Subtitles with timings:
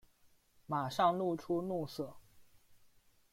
[0.65, 2.15] 马上露出怒色